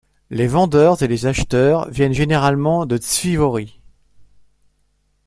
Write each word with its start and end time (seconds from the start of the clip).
Les 0.31 0.47
vendeurs 0.47 1.03
et 1.03 1.07
les 1.07 1.27
acheteurs 1.27 1.87
viennent 1.91 2.11
généralement 2.15 2.87
de 2.87 2.97
Tsivory. 2.97 3.79